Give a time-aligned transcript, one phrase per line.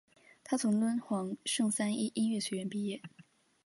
[0.43, 3.03] 他从伦敦圣三一音乐学院毕业。